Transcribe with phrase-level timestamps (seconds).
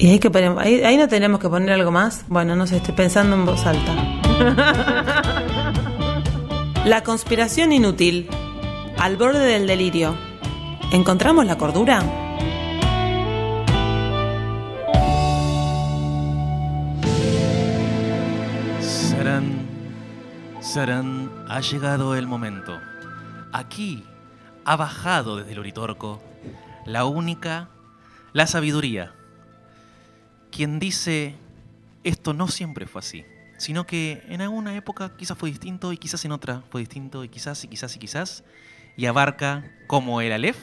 [0.00, 2.24] Y hay que poner, ahí, ahí no tenemos que poner algo más.
[2.26, 3.92] Bueno, no sé, estoy pensando en voz alta.
[6.86, 8.26] La conspiración inútil.
[8.96, 10.16] Al borde del delirio.
[10.90, 12.00] ¿Encontramos la cordura?
[18.80, 19.68] Sarán,
[20.62, 22.80] Sarán, ha llegado el momento.
[23.52, 24.02] Aquí
[24.64, 26.22] ha bajado desde el Oritorco
[26.86, 27.68] la única,
[28.32, 29.12] la sabiduría.
[30.50, 31.34] Quien dice,
[32.04, 33.24] esto no siempre fue así,
[33.58, 37.28] sino que en alguna época quizás fue distinto y quizás en otra fue distinto y
[37.28, 38.44] quizás y quizás y quizás,
[38.96, 40.58] y abarca como el Aleph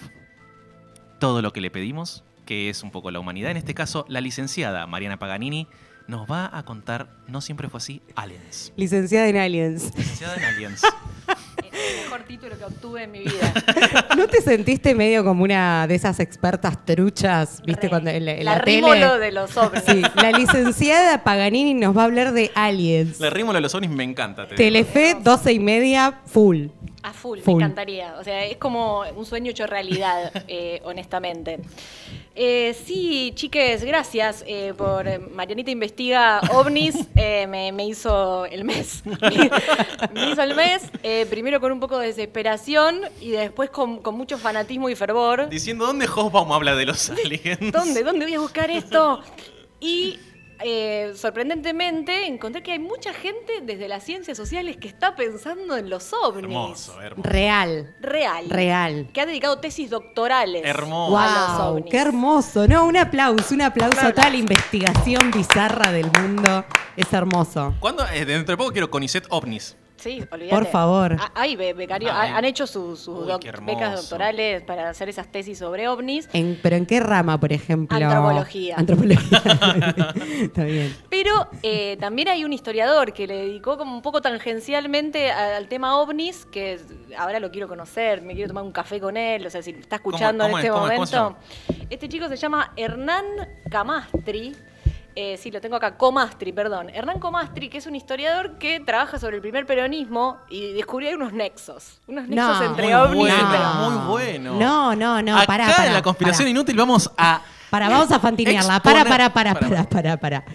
[1.19, 3.51] todo lo que le pedimos, que es un poco la humanidad.
[3.51, 5.67] En este caso, la licenciada Mariana Paganini
[6.07, 8.73] nos va a contar, no siempre fue así, Aliens.
[8.75, 9.93] Licenciada en Aliens.
[9.95, 10.81] Licenciada en Aliens.
[11.77, 13.53] El mejor título que obtuve en mi vida.
[14.17, 17.89] ¿No te sentiste medio como una de esas expertas truchas, viste, Re.
[17.89, 18.77] cuando en la, en la la tele?
[18.77, 19.83] rímolo de los ovnis.
[19.87, 23.19] Sí, la licenciada Paganini nos va a hablar de aliens.
[23.19, 24.47] Le ritmo de los ovnis me encanta.
[24.47, 24.55] te.
[24.55, 26.67] Telefe, 12 y media, full.
[27.03, 27.55] A full, Full.
[27.57, 28.15] me encantaría.
[28.19, 31.59] O sea, es como un sueño hecho realidad, eh, honestamente.
[32.39, 36.95] Eh, sí, chiques, gracias eh, por eh, Marianita Investiga OVNIs.
[37.15, 39.01] eh, me, me hizo el mes.
[40.13, 44.13] me hizo el mes, eh, primero con un poco de desesperación y después con, con
[44.15, 45.49] mucho fanatismo y fervor.
[45.49, 47.71] Diciendo, ¿dónde Hobbaum habla de los aliens?
[47.71, 48.03] ¿Dónde?
[48.03, 49.19] ¿Dónde voy a buscar esto?
[49.79, 50.17] Y
[50.63, 55.89] eh, sorprendentemente encontré que hay mucha gente desde las ciencias sociales que está pensando en
[55.89, 56.43] los ovnis.
[56.45, 57.29] Hermoso, hermoso.
[57.29, 57.95] Real.
[58.01, 58.49] Real.
[58.49, 59.09] Real.
[59.13, 60.63] Que ha dedicado tesis doctorales.
[60.65, 61.17] Hermoso.
[61.17, 61.91] A los Wow, ovnis.
[61.91, 62.67] qué hermoso.
[62.67, 66.65] No, un aplauso, un aplauso a toda la investigación bizarra del mundo.
[66.95, 67.75] Es hermoso.
[67.79, 68.03] ¿Cuándo?
[68.13, 69.75] Eh, dentro de poco quiero Conicet ovnis.
[69.97, 70.55] Sí, olvídate.
[70.55, 71.15] Por favor.
[71.19, 72.31] Ah, Hay be- becarios, Ay.
[72.33, 73.75] han hecho sus, sus Uy, doc- qué hermoso.
[73.77, 76.29] becas doctorales para hacer esas tesis sobre ovnis.
[76.33, 77.97] En- ¿Pero en qué rama, por ejemplo?
[77.97, 78.75] Antropología.
[78.77, 79.41] Antropología.
[80.41, 80.95] Está bien.
[81.09, 85.99] Pero eh, también hay un historiador que le dedicó como un poco tangencialmente al tema
[85.99, 86.79] ovnis, que
[87.17, 89.97] ahora lo quiero conocer, me quiero tomar un café con él, o sea, si está
[89.97, 91.37] escuchando cómo en este momento.
[91.89, 93.25] Este chico se llama Hernán
[93.71, 94.55] Camastri.
[95.19, 96.91] Eh, sí, lo tengo acá, Comastri, perdón.
[96.91, 101.33] Hernán Comastri, que es un historiador que trabaja sobre el primer peronismo y descubrió unos
[101.33, 101.99] nexos.
[102.05, 102.63] Unos nexos No.
[102.65, 103.89] entre ovnis y peronismo.
[103.89, 104.53] muy bueno.
[104.59, 106.49] No, no, no, Acá pará, pará, en la conspiración pará.
[106.51, 107.41] inútil vamos a...
[107.71, 108.79] Para, vamos a fantinearla.
[108.79, 110.45] Para, para, para, para, para, para.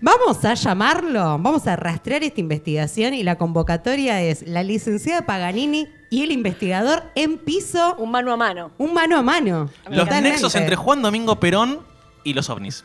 [0.00, 5.86] Vamos a llamarlo, vamos a rastrear esta investigación y la convocatoria es la licenciada Paganini
[6.08, 8.70] y el investigador en piso, Un mano a mano.
[8.78, 9.68] un mano a mano.
[9.90, 11.80] Los nexos entre Juan Domingo Perón
[12.24, 12.84] y los ovnis.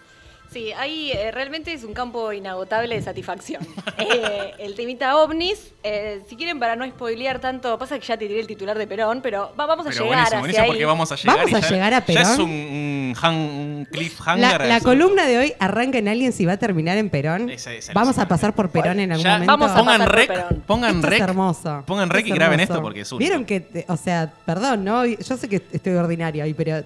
[0.53, 3.65] Sí, ahí eh, realmente es un campo inagotable de satisfacción.
[4.03, 8.27] Eh, el temita ovnis, eh, si quieren para no spoilear tanto, pasa que ya te
[8.27, 10.69] tiré el titular de Perón, pero va- vamos a Pero llegar buenísimo, hacia buenísimo ahí.
[10.69, 12.41] porque vamos a llegar Vamos y a ya, llegar a ya es Perón.
[12.41, 14.65] un, un, han- un cliffhanger.
[14.65, 17.49] La, columna de hoy arranca en alguien si va a terminar en Perón.
[17.49, 19.51] Esa- esa Vamos a pasar por Perón en algún Ya, momento.
[19.53, 20.63] Vamos a pongan pasar por rec, Perón.
[20.67, 21.83] pongan Esto rec, es hermoso.
[21.85, 23.19] pongan rec y graben esto porque es único.
[23.19, 25.05] Vieron que, te- o sea, perdón, ¿no?
[25.05, 26.83] Yo sé que estoy ordinaria hoy, pero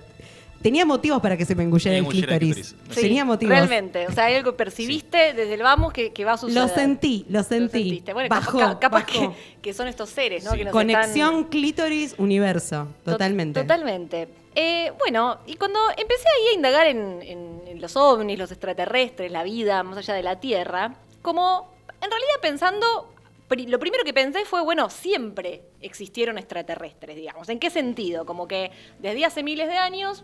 [0.62, 2.76] tenía motivos para que se me engullara Me el clítoris.
[2.90, 3.56] Sí, tenía motivos.
[3.56, 6.64] Realmente, o sea, hay algo que percibiste desde el vamos que, que va a suceder.
[6.64, 7.80] Lo sentí, lo sentí.
[7.84, 8.14] sentiste.
[8.14, 9.32] Bueno, Bajó, capaz, capaz bajó.
[9.32, 10.52] Que, que son estos seres, ¿no?
[10.52, 10.58] Sí.
[10.60, 13.62] Que nos Conexión están- clítoris universo, To- totalmente.
[13.62, 14.28] Totalmente.
[14.56, 19.32] Eh, bueno, y cuando empecé ahí a indagar en, en- en los ovnis, los extraterrestres,
[19.32, 23.14] la vida más allá de la Tierra, como en realidad pensando,
[23.50, 27.48] lo primero que pensé fue, bueno, siempre existieron extraterrestres, digamos.
[27.50, 28.26] ¿En qué sentido?
[28.26, 30.24] Como que desde hace miles de años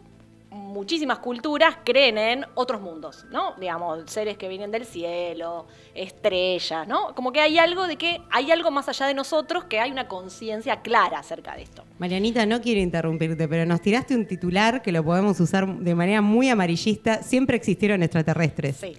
[0.53, 3.56] muchísimas culturas creen en otros mundos, ¿no?
[3.59, 5.66] Digamos, seres que vienen del cielo,
[5.96, 7.14] estrellas, ¿no?
[7.16, 10.08] Como que hay algo de que hay algo más allá de nosotros, que hay una
[10.08, 11.84] conciencia clara acerca de esto.
[12.00, 16.22] Marianita, no quiero interrumpirte, pero nos tiraste un titular que lo podemos usar de manera
[16.22, 17.24] muy amarillista.
[17.24, 18.78] Siempre existieron extraterrestres.
[18.78, 18.94] Sí.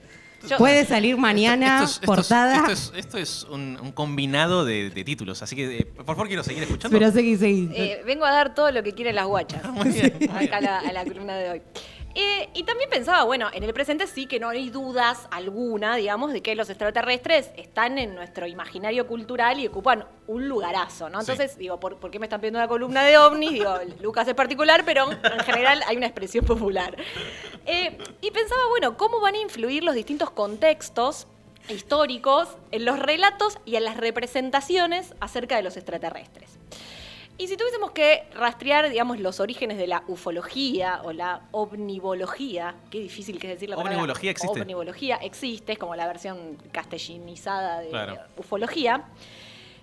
[0.48, 2.56] Yo- Puede salir mañana Esto es- esto es- portada.
[2.56, 6.26] Esto es, esto es un, un combinado de, de títulos, así que eh, por favor
[6.26, 6.98] quiero seguir escuchando.
[6.98, 7.70] Pero seguí, seguí.
[7.74, 9.64] Eh, vengo a dar todo lo que quieren las guachas.
[9.70, 10.36] Muy bien, muy bien.
[10.48, 11.62] Acá a la, a la columna de hoy.
[12.14, 16.32] Eh, y también pensaba, bueno, en el presente sí que no hay dudas alguna, digamos,
[16.32, 21.22] de que los extraterrestres están en nuestro imaginario cultural y ocupan un lugarazo, ¿no?
[21.22, 21.32] Sí.
[21.32, 23.52] Entonces, digo, ¿por, por qué me están pidiendo una columna de ovnis?
[23.52, 26.96] Digo, Lucas es particular, pero en general hay una expresión popular.
[27.66, 31.26] Eh, y pensaba, bueno, ¿cómo van a influir los distintos contextos
[31.68, 36.58] históricos en los relatos y en las representaciones acerca de los extraterrestres?
[37.36, 43.00] Y si tuviésemos que rastrear, digamos, los orígenes de la ufología o la omnivología, qué
[43.00, 43.96] difícil que es decir la palabra.
[43.96, 44.60] Omnivología existe.
[44.60, 48.18] Omnivología existe, es como la versión castellanizada de Claro.
[48.36, 49.04] ufología.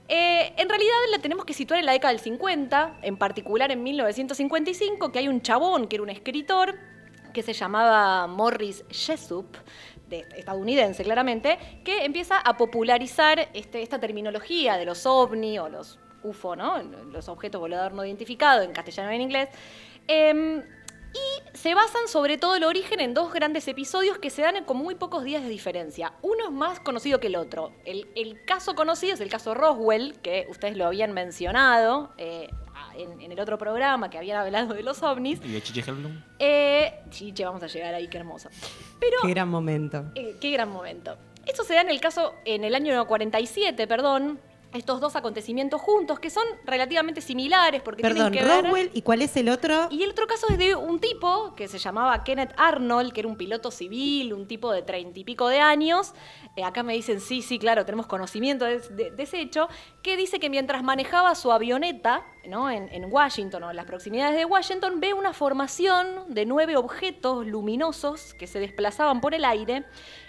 [0.08, 3.84] Eh, en realidad la tenemos que situar en la década del 50, en particular en
[3.84, 6.78] 1955, que hay un chabón que era un escritor
[7.34, 9.46] que se llamaba Morris Jessup,
[10.10, 15.98] de- estadounidense claramente, que empieza a popularizar este- esta terminología de los ovni o los
[16.24, 16.82] UFO, ¿no?
[16.82, 19.50] los objetos volador no identificados, en castellano y en inglés.
[20.08, 20.62] Em,
[21.14, 24.78] y se basan sobre todo el origen en dos grandes episodios que se dan con
[24.78, 26.14] muy pocos días de diferencia.
[26.22, 27.74] Uno es más conocido que el otro.
[27.84, 32.50] El, el caso conocido es el caso Roswell, que ustedes lo habían mencionado eh,
[32.96, 35.42] en, en el otro programa que habían hablado de los ovnis.
[35.44, 36.24] ¿Y de Chiche Hellblum?
[36.40, 38.50] Eh, chiche, vamos a llegar ahí, qué hermoso.
[39.00, 40.06] Pero Qué gran momento.
[40.16, 41.18] eh, qué gran momento.
[41.46, 44.40] Esto se da en el caso, en el año 47, perdón,
[44.74, 48.64] estos dos acontecimientos juntos, que son relativamente similares porque Perdón, tienen que ver...
[48.66, 49.88] Roswell, ¿y cuál es el otro?
[49.92, 53.28] Y el otro caso es de un tipo que se llamaba Kenneth Arnold, que era
[53.30, 56.14] un piloto civil, un tipo de treinta y pico de años.
[56.56, 59.68] Eh, acá me dicen, sí, sí, claro, tenemos conocimiento de, de- de ese hecho,
[60.04, 62.70] que dice que mientras manejaba su avioneta ¿no?
[62.70, 67.46] en, en Washington o en las proximidades de Washington, ve una formación de nueve objetos
[67.46, 69.86] luminosos que se desplazaban por el aire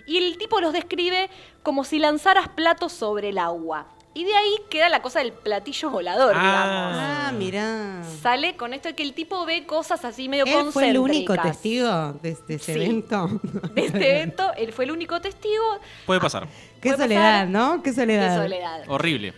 [0.06, 1.30] y el tipo los describe
[1.62, 3.86] como si lanzaras platos sobre el agua.
[4.14, 6.97] Y de ahí queda la cosa del platillo volador, digamos.
[6.99, 7.29] Ah.
[7.29, 8.03] Ah, mirá.
[8.20, 11.35] Sale con esto de que el tipo ve cosas así medio Él fue el único
[11.37, 12.73] testigo de, Sí.
[12.73, 13.41] evento.
[13.75, 15.64] De este evento, él fue el único testigo.
[16.05, 16.47] Puede pasar.
[16.81, 17.49] Qué Puede soledad, pasar.
[17.49, 17.82] ¿no?
[17.82, 18.43] Qué Qué soledad.
[18.43, 18.82] soledad.
[18.88, 19.32] Horrible.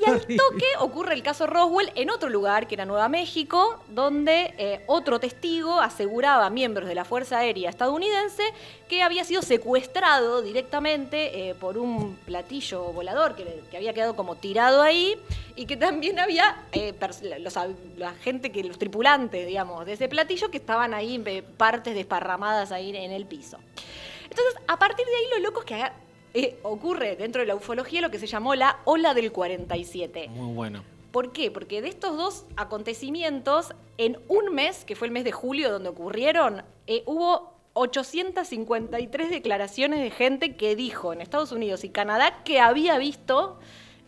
[0.00, 4.54] Y al toque ocurre el caso Roswell en otro lugar, que era Nueva México, donde
[4.56, 8.42] eh, otro testigo aseguraba a miembros de la Fuerza Aérea estadounidense
[8.88, 14.80] que había sido secuestrado directamente eh, por un platillo volador que, había quedado como tirado
[14.82, 15.16] ahí
[15.54, 16.94] y que también había eh,
[17.96, 21.22] la gente, que los tripulantes, digamos, de ese platillo que estaban ahí,
[21.56, 23.58] partes desparramadas ahí en el piso.
[24.24, 25.74] Entonces, a partir de ahí, lo loco es que
[26.34, 30.28] eh, ocurre dentro de la ufología lo que se llamó la ola del 47.
[30.28, 30.84] Muy bueno.
[31.10, 31.50] ¿Por qué?
[31.50, 35.88] Porque de estos dos acontecimientos, en un mes, que fue el mes de julio donde
[35.88, 42.60] ocurrieron, eh, hubo 853 declaraciones de gente que dijo en Estados Unidos y Canadá que
[42.60, 43.58] había visto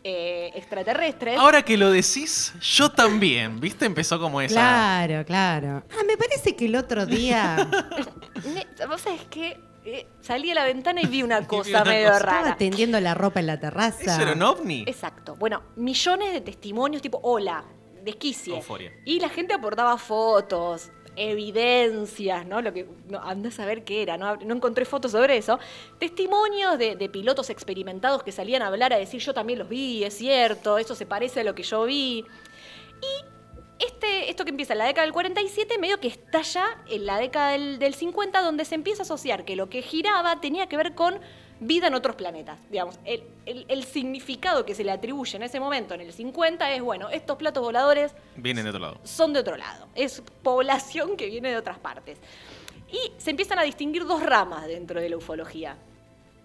[0.05, 1.39] eh, extraterrestres.
[1.39, 3.61] Ahora que lo decís, yo también.
[3.61, 3.85] ¿Viste?
[3.85, 4.55] Empezó como esa.
[4.55, 5.85] Claro, claro.
[5.91, 7.69] Ah, me parece que el otro día
[8.89, 9.61] ¿Vos sabés qué?
[9.85, 12.19] Eh, salí a la ventana y vi una vi cosa una medio cosa.
[12.21, 12.57] estaba rara.
[12.57, 14.13] tendiendo la ropa en la terraza.
[14.15, 14.85] ¿Eso era un ovni?
[14.87, 15.37] Exacto.
[15.37, 17.65] Bueno, millones de testimonios tipo, hola,
[18.03, 18.55] desquicie.
[18.55, 18.93] Euforia.
[19.05, 22.63] Y la gente aportaba fotos, evidencias, ¿no?
[22.63, 24.37] Lo que no, andás a ver qué era, ¿no?
[24.37, 25.59] No encontré fotos sobre eso.
[25.99, 30.05] Testimonios de, de pilotos experimentados que salían a hablar a decir, yo también los vi,
[30.05, 32.25] es cierto, eso se parece a lo que yo vi.
[33.01, 33.25] Y
[33.87, 37.51] este, esto que empieza en la década del 47, medio que estalla en la década
[37.51, 40.95] del, del 50, donde se empieza a asociar que lo que giraba tenía que ver
[40.95, 41.19] con
[41.61, 42.59] vida en otros planetas.
[42.71, 46.73] Digamos, el, el- el significado que se le atribuye en ese momento, en el 50,
[46.73, 48.99] es, bueno, estos platos voladores Vienen de otro lado.
[49.05, 49.87] son de otro lado.
[49.95, 52.19] Es población que viene de otras partes.
[52.91, 55.77] Y se empiezan a distinguir dos ramas dentro de la ufología.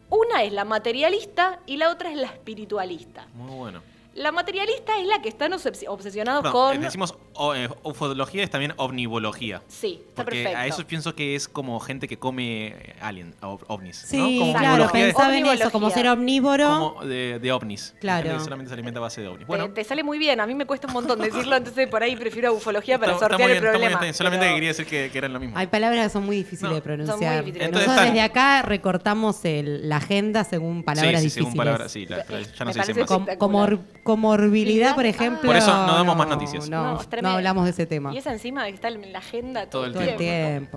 [0.09, 3.27] Una es la materialista y la otra es la espiritualista.
[3.33, 3.81] Muy bueno.
[4.13, 6.79] La materialista es la que están obses- obsesionados No, con...
[6.79, 9.61] Decimos o- eh, ufología es también omnivología.
[9.67, 10.57] Sí, está Porque perfecto.
[10.59, 13.97] a eso pienso que es como gente que come eh, alien, ov- ovnis.
[13.97, 14.45] Sí, ¿no?
[14.45, 16.67] Como claro, pensaba en eso, como ser omnívoro.
[16.93, 17.93] como de, de ovnis.
[17.99, 18.33] Claro.
[18.37, 19.39] Que solamente se alimenta a base de ovnis.
[19.41, 22.03] Te- Bueno, te, sale muy bien, a mí me cuesta un montón decirlo, entonces por
[22.03, 23.91] ahí prefiero ufología para está- sortear bien, está muy bien, problema.
[23.93, 24.13] está bien.
[24.13, 25.57] Solamente pero- quería decir que, que eran lo mismo.
[25.57, 27.35] Hay palabras que son muy difíciles No, de son pronunciar.
[27.35, 27.65] muy difíciles.
[27.67, 31.45] Entonces Nosotros están- desde acá recortamos el- la agenda según palabras sí, sí, difíciles.
[31.45, 33.07] según palabras, sí, la- ya no se dice más.
[33.07, 35.47] Com- comor- comorbilidad, por ejemplo.
[35.47, 36.69] Por eso no damos más no, noticias.
[36.69, 38.13] No, No, no hablamos de ese tema.
[38.13, 40.19] Y esa encima que está en la agenda todo, el Todo el tiempo.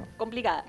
[0.03, 0.07] tiempo.
[0.17, 0.65] Complicada.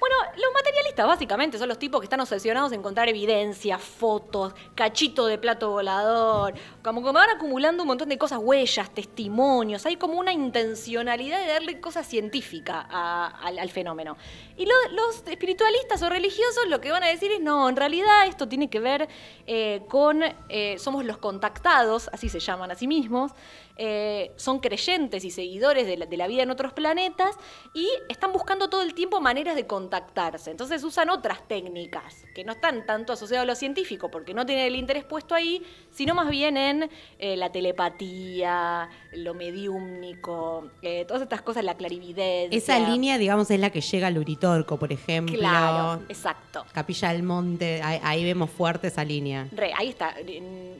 [0.00, 5.26] Bueno, los materialistas básicamente son los tipos que están obsesionados en encontrar evidencias, fotos, cachito
[5.26, 9.84] de plato volador, como que van acumulando un montón de cosas, huellas, testimonios.
[9.84, 14.16] Hay como una intencionalidad de darle cosa científica al, fenómeno.
[14.56, 18.26] Y lo- los espiritualistas o religiosos lo que van a decir es, no, en realidad
[18.26, 19.06] esto tiene que ver
[19.46, 23.32] eh, con, eh, somos los contactados, así se llaman a sí mismos,
[23.76, 27.36] eh, son creyentes y seguidores de la, de la vida en otros planetas
[27.72, 30.52] y están buscando todo el tiempo maneras de contactarse.
[30.52, 34.66] Entonces usan otras técnicas que no están tanto asociadas a lo científico porque no tienen
[34.66, 41.22] el interés puesto ahí, sino más bien en eh, la telepatía, lo mediúmnico, eh, todas
[41.22, 42.56] estas cosas, la clarividencia.
[42.56, 45.36] Esa línea, digamos, es la que llega al Uritorco, por ejemplo.
[45.36, 46.64] Claro, exacto.
[46.72, 49.48] Capilla del Monte, ahí, ahí vemos fuerte esa línea.
[49.50, 50.14] Re, ahí está,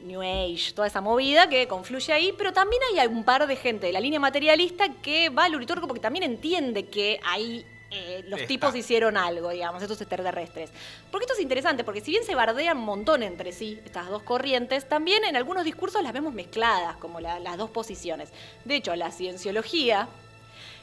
[0.04, 3.88] New Age, toda esa movida que confluye ahí, pero también hay un par de gente
[3.88, 8.38] de la línea materialista que va al Uritorco porque también entiende que ahí eh, los
[8.40, 8.48] Está.
[8.48, 10.70] tipos hicieron algo, digamos, estos extraterrestres.
[11.10, 14.22] Porque esto es interesante, porque si bien se bardean un montón entre sí, estas dos
[14.22, 18.30] corrientes, también en algunos discursos las vemos mezcladas, como la- las dos posiciones.
[18.64, 20.08] De hecho, la cienciología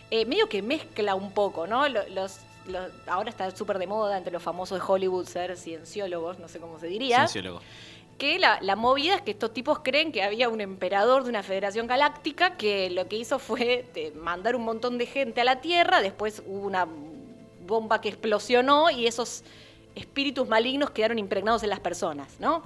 [0.10, 1.88] eh, medio que mezcla un poco, ¿no?
[1.90, 2.38] Lo- Los,
[2.68, 6.60] lo- ahora está súper de moda entre los famosos de Hollywood ser cienciólogos, no sé
[6.60, 7.18] cómo se diría.
[7.28, 7.62] Cienciólogo.
[8.18, 11.44] que la, la movida es que estos tipos creen que había un emperador de una
[11.44, 15.62] federación galáctica que lo que hizo fue eh, mandar un montón de gente a la
[15.62, 16.88] Tierra, después hubo una
[17.68, 19.44] bomba que explosionó y esos
[19.96, 22.64] espíritus malignos quedaron impregnados en las personas, ¿no?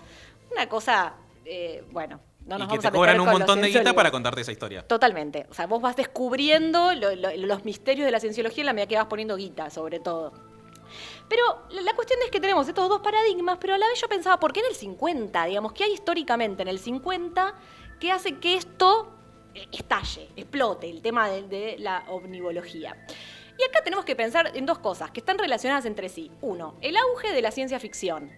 [0.51, 1.13] Una cosa,
[1.46, 4.12] eh, bueno, no nos y que vamos te a cobran un montón de guita para
[4.12, 4.81] contarte esa historia.
[4.88, 5.45] Totalmente.
[5.50, 8.88] O sea, vos vas descubriendo lo- lo- los misterios de la cienciología en la medida
[8.88, 10.33] que vas poniendo guita, sobre todo.
[11.29, 14.07] Pero la, la cuestión es que tenemos estos dos paradigmas, pero a la vez yo
[14.10, 15.45] pensaba, ¿por qué en el 50?
[15.45, 17.53] Digamos, ¿qué hay históricamente en el 50
[18.00, 19.10] que hace que esto
[19.53, 22.98] eh, estalle, explote, el tema de, de la omnivología?
[23.57, 26.31] Y acá tenemos que pensar en dos cosas que están relacionadas entre sí.
[26.41, 28.31] Uno, el auge de la ciencia ficción.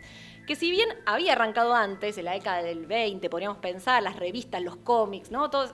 [0.47, 4.62] Que si bien había arrancado antes, en la década del 20, podríamos pensar, las revistas,
[4.62, 5.50] los cómics, ¿no?
[5.50, 5.73] Todos,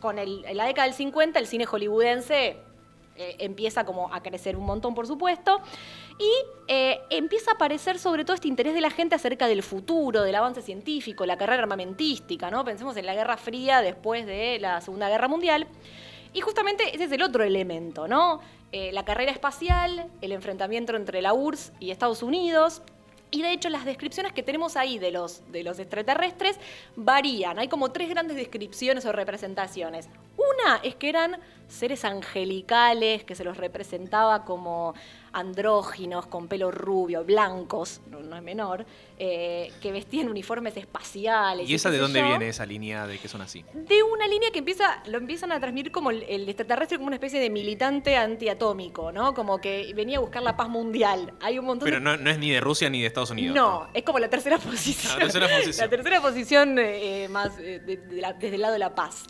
[0.00, 2.56] con el- en la década del 50 el cine hollywoodense
[3.16, 5.60] eh, empieza como a crecer un montón, por supuesto,
[6.18, 6.30] y
[6.66, 10.34] eh, empieza a aparecer sobre todo este interés de la gente acerca del futuro, del
[10.34, 12.64] avance científico, la carrera armamentística, ¿no?
[12.64, 15.66] Pensemos en la Guerra Fría después de la Segunda Guerra Mundial.
[16.32, 18.40] Y justamente ese es el otro elemento, ¿no?
[18.72, 22.80] Eh, la carrera espacial, el enfrentamiento entre la URSS y Estados Unidos.
[23.32, 26.60] Y de hecho las descripciones que tenemos ahí de los, de los extraterrestres
[26.96, 27.58] varían.
[27.58, 30.08] Hay como tres grandes descripciones o representaciones.
[30.36, 34.94] Una es que eran seres angelicales, que se los representaba como
[35.32, 38.84] andróginos, con pelo rubio, blancos, no, no es menor,
[39.18, 41.68] eh, que vestían uniformes espaciales.
[41.68, 43.64] ¿Y esa de dónde yo viene esa línea de que son así?
[43.72, 47.16] de una línea que empieza, lo empiezan a transmitir como el, el extraterrestre como una
[47.16, 49.34] especie de militante antiatómico, ¿no?
[49.34, 51.32] Como que venía a buscar la paz mundial.
[51.40, 52.04] Hay un montón Pero de...
[52.04, 53.54] no, no es ni de Rusia ni de Estados Unidos.
[53.54, 55.12] No, es como la tercera posición.
[55.18, 55.86] La tercera posición.
[55.86, 59.24] La tercera posición eh, más eh, de- de la- desde el lado de la paz.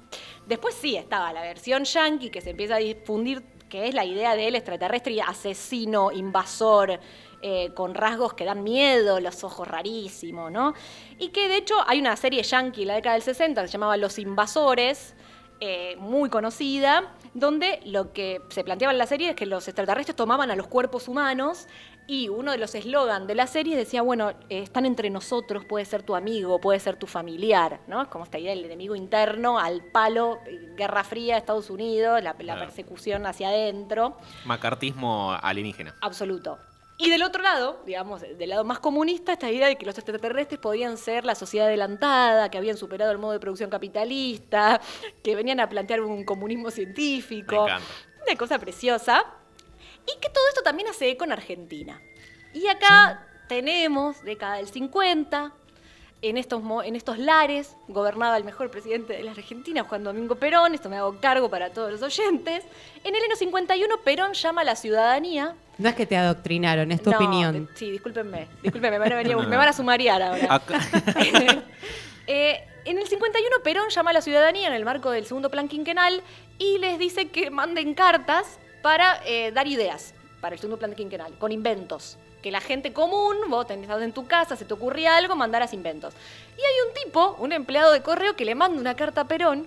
[0.47, 4.37] Después sí estaba la versión yankee que se empieza a difundir, que es la idea
[4.37, 7.01] del extraterrestre asesino, invasor,
[7.41, 10.75] eh, con rasgos que dan miedo, los ojos rarísimos, ¿no?
[11.19, 13.97] Y que de hecho hay una serie yankee la década del 60 que se llamaba
[13.97, 15.15] Los Invasores,
[15.65, 20.17] eh, muy conocida, donde lo que se planteaba en la serie es que los extraterrestres
[20.17, 21.69] tomaban a los cuerpos humanos
[22.09, 25.85] y uno de los eslogans de la serie decía, bueno, eh, están entre nosotros, puede
[25.85, 28.03] ser tu amigo, puede ser tu familiar, ¿no?
[28.03, 32.33] Es como esta idea del enemigo interno, al palo, eh, Guerra Fría, Estados Unidos, la,
[32.33, 32.61] la Claro.
[32.63, 35.95] persecución hacia adentro, Macartismo alienígena.
[36.01, 36.59] absoluto.
[36.99, 40.61] Y del otro lado, digamos, del lado más comunista, esta idea de que los extraterrestres
[40.61, 44.81] podían ser la sociedad adelantada, que habían superado el modo de producción capitalista,
[45.23, 47.67] que venían a plantear un comunismo científico.
[47.67, 47.73] Me.
[48.27, 49.25] Una cosa preciosa.
[50.07, 52.01] Y que todo esto también hace eco en Argentina.
[52.53, 55.53] Y acá tenemos, década del 50,
[56.23, 60.37] en estos, mo- en estos lares gobernaba el mejor presidente de la Argentina, Juan Domingo
[60.37, 62.65] Perón, esto me hago cargo para todos los oyentes.
[63.03, 65.55] En el año 51 Perón llama a la ciudadanía.
[65.79, 67.67] No es que te adoctrinaron, es tu No, opinión.
[67.67, 70.47] de- sí, discúlpenme, discúlpenme, me van a, venir a- me van a sumariar ahora.
[70.55, 70.81] Acá-
[72.29, 75.67] Eh, en el 51 Perón llama a la ciudadanía en el marco del segundo plan
[75.67, 76.23] quinquenal
[76.57, 81.37] y les dice que manden cartas para eh, dar ideas para el segundo plan quinquenal,
[81.39, 82.19] con inventos.
[82.43, 86.13] Que la gente común, vos tenés en tu casa, se te ocurría algo, mandaras inventos.
[86.59, 89.67] Y hay un tipo, un empleado de correo, que le manda una carta a Perón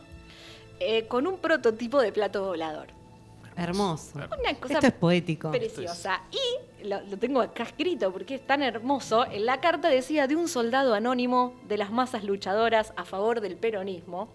[0.80, 2.88] eh, con un prototipo de plato volador.
[3.58, 4.18] Hermoso.
[4.18, 5.52] Una cosa Esto es poético.
[5.52, 6.22] preciosa.
[6.30, 9.26] Y lo, lo tengo acá escrito porque es tan hermoso.
[9.26, 13.56] En la carta decía de un soldado anónimo de las masas luchadoras a favor del
[13.56, 14.28] peronismo.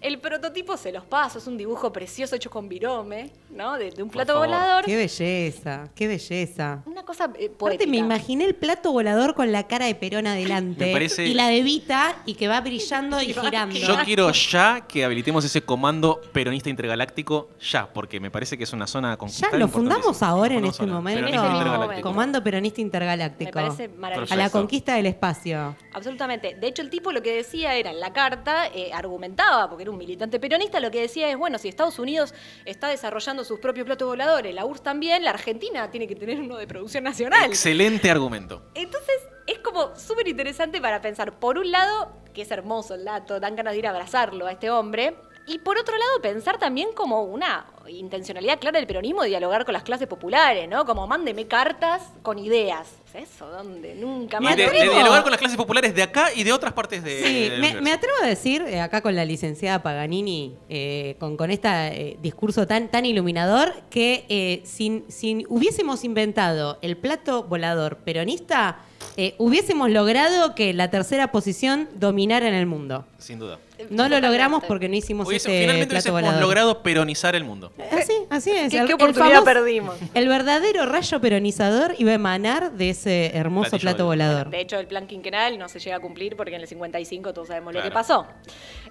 [0.00, 3.76] El prototipo se los paso, es un dibujo precioso hecho con virome, ¿no?
[3.76, 4.84] De, de un plato volador.
[4.86, 6.82] Qué belleza, qué belleza.
[6.86, 7.90] Una cosa eh, Aparte poética.
[7.90, 11.48] me imaginé el plato volador con la cara de Perón adelante Me parece- y la
[11.48, 13.76] de Vita y que va brillando y girando.
[13.76, 18.72] Yo quiero ya que habilitemos ese comando peronista intergaláctico, ya, porque me parece que es
[18.72, 21.20] una zona a Ya lo fundamos ahora en este momento.
[21.26, 22.08] Peronista intergaláctico.
[22.08, 23.50] Comando Peronista Intergaláctico.
[23.50, 24.32] Me parece maravilloso.
[24.32, 24.58] A la Perfecto.
[24.60, 25.76] conquista del espacio.
[25.92, 26.54] Absolutamente.
[26.54, 29.89] De hecho, el tipo lo que decía era, en la carta, eh, argumentaba, porque era
[29.90, 33.84] un militante peronista, lo que decía es, bueno, si Estados Unidos está desarrollando sus propios
[33.84, 37.44] platos voladores, la URSS también, la Argentina tiene que tener uno de producción nacional.
[37.44, 38.62] Excelente argumento.
[38.74, 39.16] Entonces,
[39.46, 43.56] es como súper interesante para pensar, por un lado, que es hermoso el dato, dan
[43.56, 45.16] ganas de ir a abrazarlo a este hombre,
[45.50, 49.72] y por otro lado, pensar también como una intencionalidad clara del peronismo de dialogar con
[49.72, 50.84] las clases populares, ¿no?
[50.84, 52.88] Como mándeme cartas con ideas.
[53.12, 53.48] ¿Eso?
[53.48, 53.96] ¿Dónde?
[53.96, 54.56] Nunca Y más.
[54.56, 54.94] de, lo de digo.
[54.94, 57.22] dialogar con las clases populares de acá y de otras partes de.
[57.22, 61.50] Sí, del me, atrevo a decir, eh, acá con la licenciada Paganini, eh, con, con
[61.50, 68.84] este discurso tan, tan iluminador, que eh, sin, sin hubiésemos inventado el plato volador peronista,
[69.16, 73.04] eh, hubiésemos logrado que la tercera posición dominara en el mundo.
[73.18, 73.58] Sin duda.
[73.88, 76.40] No lo logramos porque no hicimos finalmente plato volador.
[76.40, 77.72] logrado peronizar el mundo.
[77.90, 78.70] Así, así es.
[78.70, 79.96] ¿Qué, El- qué el oportunidad famoso- perdimos?
[80.14, 84.34] El verdadero rayo peronizador iba a emanar de ese hermoso Platillo plato volador.
[84.46, 84.50] volador.
[84.52, 87.48] De hecho, el plan quinquenal no se llega a cumplir porque en el 55 todos
[87.48, 88.26] sabemos lo que pasó.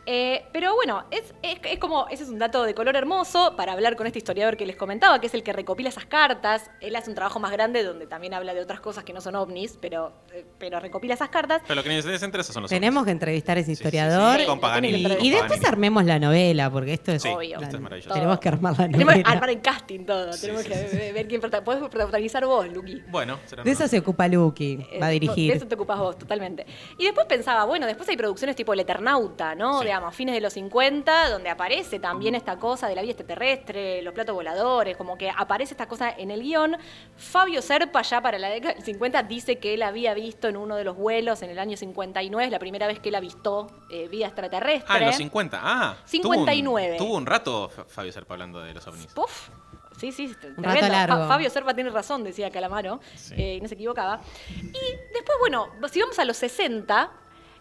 [0.06, 3.74] Eh, pero bueno, es, es- es como, ese es un dato de color hermoso para
[3.74, 6.70] hablar con este historiador que les comentaba, que es el que recopila esas cartas.
[6.82, 9.36] Él hace un trabajo más grande donde también habla de otras cosas que no son
[9.36, 11.62] ovnis, pero, eh, pero recopila esas cartas.
[11.68, 14.60] Pero lo que nos interesa son los Tenemos que entrevistar a ese historiador sí, con
[14.86, 17.60] Y, después armemos la novela, porque esto es, Sí, Obvio.
[17.60, 18.14] esto es maravilloso.
[18.14, 19.30] tenemos que armar la Tenemos que novela.
[19.32, 20.34] armar el casting todo.
[20.34, 23.02] Sí, Tenemos sí, que sí, ver, quién prota- Podés protagonizar vos, Luqui.
[23.10, 25.52] Bueno, será De eso se ocupa Lucky, Eh, va a De dirigir.
[25.54, 26.66] eso te ocupas vos, totalmente.
[26.98, 29.80] Y después pensaba, bueno, después hay producciones tipo El Eternauta, ¿no?
[29.80, 29.86] Sí.
[29.86, 34.14] Digamos, fines de los 50, donde aparece también esta cosa de la vida extraterrestre, los
[34.14, 36.78] platos voladores, como que aparece esta cosa en el guion.
[37.18, 40.76] Fabio Serpa, ya para la década del 50, dice que él había visto en uno
[40.76, 44.08] de los vuelos en el año 59, es la primera vez que él avistó eh,
[44.08, 44.69] vida extraterrestre.
[44.88, 45.60] Ah, en los 50.
[45.62, 46.98] Ah, 59.
[46.98, 49.08] Tuvo un, tuvo un rato Fabio Serpa hablando de los ovnis.
[49.08, 49.50] Puf.
[49.98, 50.88] Sí, sí, rato tremendo.
[50.88, 51.18] largo.
[51.24, 53.34] Fa- Fabio Serpa tiene razón, decía Calamaro, Sí.
[53.38, 54.22] eh, y no se equivocaba.
[54.58, 54.72] Y
[55.14, 57.12] después, bueno, si vamos a los 60,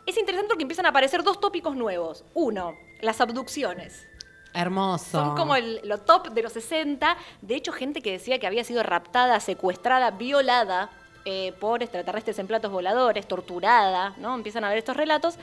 [0.07, 2.25] es interesante porque empiezan a aparecer dos tópicos nuevos.
[2.35, 4.07] Uno, las abducciones.
[4.55, 5.11] Hermoso.
[5.11, 7.17] Son como el, lo top de los 60.
[7.43, 10.91] De hecho, gente que decía que había sido raptada, secuestrada, violada
[11.25, 14.35] eh, por extraterrestres en platos voladores, torturada, ¿no?
[14.35, 15.35] Empiezan a ver estos relatos.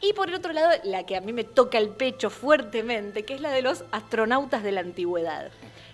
[0.00, 3.34] Y por el otro lado, la que a mí me toca el pecho fuertemente, que
[3.34, 5.50] es la de los astronautas de la antigüedad.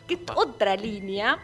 [0.06, 1.38] Que es otra línea.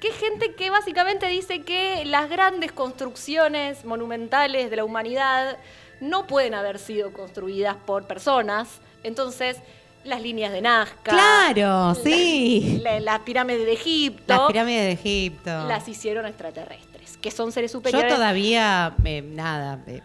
[0.00, 5.58] Que es gente que básicamente dice que las grandes construcciones monumentales de la humanidad
[6.00, 8.80] no pueden haber sido construidas por personas.
[9.02, 9.58] Entonces,
[10.04, 11.12] las líneas de Nazca.
[11.12, 12.80] Claro, sí.
[12.82, 14.24] la- las pirámides de Egipto.
[14.34, 15.64] Las pirámides de Egipto.
[15.68, 18.14] las hicieron extraterrestres, que son seres Yo superiores.
[18.14, 20.00] todavía, eh, nada, eh,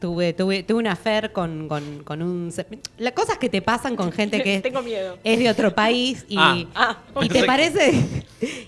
[0.00, 2.52] tuve, tuve, tuve una affair con, con, con un...
[2.98, 5.18] Las cosas que te pasan con gente que es, Tengo miedo.
[5.24, 6.64] es de otro país y, Ah.
[6.74, 7.92] Ah, y te parece,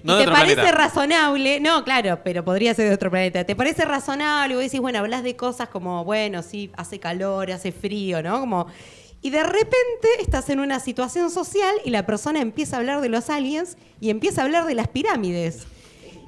[0.03, 0.73] No y te parece planeta.
[0.73, 4.99] razonable, no, claro, pero podría ser de otro planeta, te parece razonable, vos decís, bueno,
[4.99, 8.41] hablas de cosas como, bueno, sí, hace calor, hace frío, ¿no?
[8.41, 8.67] Como...
[9.23, 13.11] Y de repente estás en una situación social y la persona empieza a hablar de
[13.11, 15.67] los aliens y empieza a hablar de las pirámides.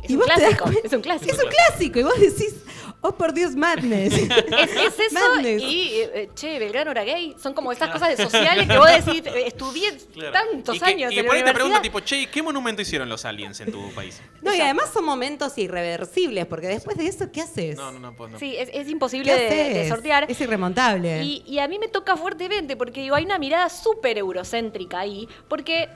[0.02, 1.32] Es y un clásico, es un clásico.
[1.32, 1.98] Es un clásico.
[2.00, 2.54] Y vos decís,
[3.02, 4.12] oh por Dios, madness.
[4.12, 5.62] Es, es eso Madness.
[5.62, 7.34] y, eh, che, Belgrano era gay.
[7.40, 10.32] Son como esas cosas de sociales que vos decís, eh, estudié Claro.
[10.32, 13.08] tantos y que- años Y en por ahí te preguntan, tipo, che, ¿qué monumento hicieron
[13.08, 14.20] los aliens en tu país?
[14.40, 17.76] No, y además son momentos irreversibles, porque después de eso, ¿qué haces?
[17.76, 18.38] No, no, no, pues no.
[18.38, 20.26] Sí, es, es ¿Qué imposible de, sortear.
[20.28, 21.22] Es irremontable.
[21.22, 25.28] Y, y a mí me toca fuertemente porque digo, hay una mirada súper eurocéntrica ahí,
[25.48, 25.88] porque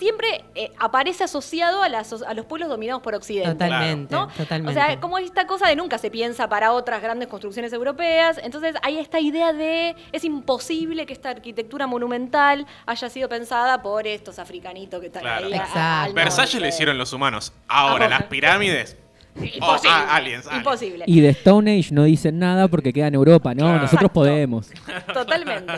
[0.00, 3.52] siempre eh, aparece asociado a, las- a los pueblos dominados por Occidente.
[3.52, 4.26] Totalmente, ¿no?
[4.28, 4.70] totalmente.
[4.80, 8.74] O sea, como esta cosa de nunca se piensa para otras grandes construcciones europeas, entonces
[8.82, 14.38] hay esta idea de es imposible que esta arquitectura monumental haya sido pensada por estos
[14.38, 15.46] africanitos que están Claro.
[15.46, 15.52] ahí.
[15.52, 15.78] a- Exacto.
[16.08, 17.52] al Versalles lo hicieron los humanos.
[17.68, 18.08] Ahora, Ahora.
[18.08, 18.96] las pirámides.
[19.36, 19.60] Imposible.
[19.62, 20.58] Oh, ah, aliens, aliens.
[20.58, 21.04] Imposible.
[21.06, 23.62] Y de Stone Age no dicen nada porque queda en Europa, ¿no?
[23.64, 23.74] Claro.
[23.82, 24.12] Nosotros Exacto.
[24.12, 24.70] podemos.
[25.14, 25.72] Totalmente,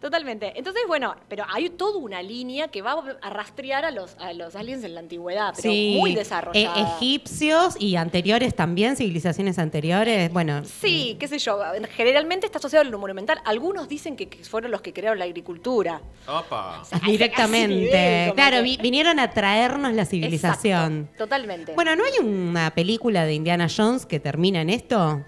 [0.00, 0.52] totalmente.
[0.56, 4.54] Entonces, bueno, pero hay toda una línea que va a rastrear a los, a los
[4.56, 5.96] aliens en la antigüedad, pero Sí.
[5.98, 6.96] muy desarrollada.
[6.96, 10.32] egipcios y anteriores también, civilizaciones anteriores.
[10.32, 11.60] Bueno, Sí, qué sé yo.
[11.96, 13.38] Generalmente está asociado a lo monumental.
[13.44, 16.00] Algunos dicen que, fueron los que crearon la agricultura.
[16.26, 16.84] Opa.
[16.84, 17.74] sea, directamente.
[17.74, 21.00] nivel, claro, vi- vinieron a traernos la civilización.
[21.02, 21.72] Exacto, totalmente.
[21.74, 25.22] Bueno, ¿no hay una película de Indiana Jones que termina en esto?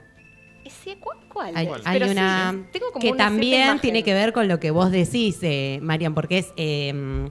[0.64, 1.18] ¿Ese, ¿Cuál?
[1.28, 1.56] cuál?
[1.56, 4.58] Hay, Pero hay sí, una tengo como que una también tiene que ver con lo
[4.58, 7.28] que vos decís, eh, Marian, porque es, eh,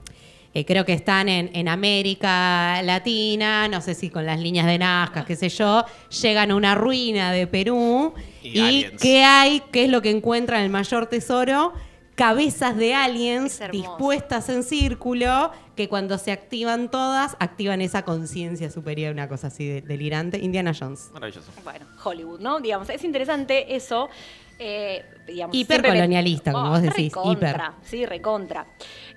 [0.54, 4.78] eh, creo que están en, en América Latina, no sé si con las líneas de
[4.78, 5.84] Nazca, qué sé yo,
[6.22, 8.84] llegan a una ruina de Perú Y.
[9.00, 9.62] ¿qué hay?
[9.72, 11.72] ¿Qué es lo que encuentran el mayor tesoro?
[12.20, 19.14] Cabezas de aliens dispuestas en círculo que cuando se activan todas, activan esa conciencia superior,
[19.14, 20.36] una cosa así de- delirante.
[20.36, 21.08] Indiana Jones.
[21.14, 21.50] Maravilloso.
[21.64, 22.60] Bueno, Hollywood, ¿no?
[22.60, 24.10] Digamos, es interesante eso.
[24.58, 28.66] eh, digamos, Hipercolonialista, como vos decís, Recontra, sí, recontra.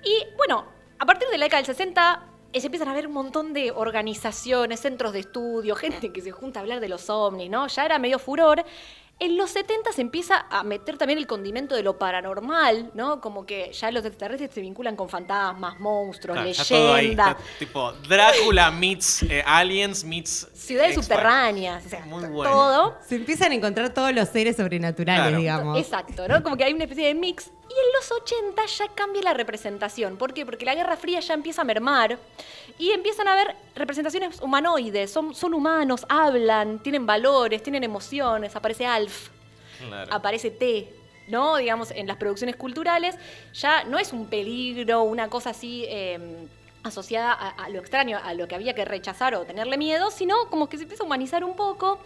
[0.02, 0.64] Y bueno,
[0.98, 2.22] a partir de la década del 60
[2.54, 6.30] eh, se empiezan a ver un montón de organizaciones, centros de estudio, gente que se
[6.30, 7.66] junta a hablar de los ovnis, ¿no?
[7.66, 8.64] Ya era medio furor.
[9.20, 13.20] En los 70 se empieza a meter también el condimento de lo paranormal, ¿no?
[13.20, 17.02] Como que ya los extraterrestres se vinculan con fantasmas, monstruos, Claro, ya todo ahí.
[17.04, 20.48] leyendas, está tipo, Drácula meets eh, aliens meets.
[20.52, 22.50] ciudades subterráneas, o sea, Muy bueno.
[22.52, 22.96] todo.
[23.06, 25.38] Se empiezan a encontrar todos los seres sobrenaturales, Claro.
[25.38, 25.78] digamos.
[25.78, 26.42] Exacto, ¿no?
[26.42, 27.52] Como que hay una especie de mix.
[27.74, 30.16] Y en los 80 ya cambia la representación.
[30.16, 30.44] ¿Por qué?
[30.46, 32.18] Porque la Guerra Fría ya empieza a mermar
[32.78, 35.10] y empiezan a haber representaciones humanoides.
[35.10, 38.54] Son, son humanos, hablan, tienen valores, tienen emociones.
[38.54, 39.30] Aparece Alf,
[39.88, 40.12] Claro.
[40.14, 40.88] aparece T.
[41.26, 41.56] ¿No?
[41.56, 43.16] Digamos, en las producciones culturales
[43.54, 45.84] ya no es un peligro, una cosa así.
[45.88, 46.46] eh,
[46.84, 50.50] asociada a, a lo extraño, a lo que había que rechazar o tenerle miedo, sino
[50.50, 51.98] como que se empieza a humanizar un poco.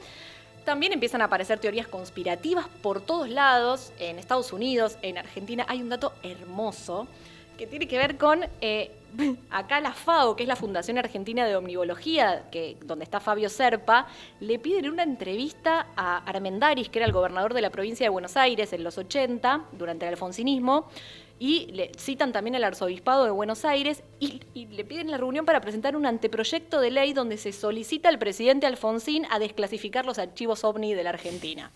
[0.69, 3.91] También empiezan a aparecer teorías conspirativas por todos lados.
[3.99, 7.09] En Estados Unidos, en Argentina, hay un dato hermoso
[7.57, 8.91] que tiene que ver con eh,
[9.51, 14.09] acá la FAO, que es la Fundación Argentina de Omnivología, que, donde está Fabio Serpa,
[14.41, 18.37] le piden una entrevista a Armendaris, que era el gobernador de la provincia de Buenos
[18.37, 20.91] Aires en los 80, durante el alfonsinismo,
[21.39, 25.61] y le citan también al arzobispado de Buenos Aires y, le piden la reunión para
[25.61, 30.65] presentar un anteproyecto de ley donde se solicita al presidente Alfonsín a desclasificar los archivos
[30.65, 31.73] OVNI de la Argentina.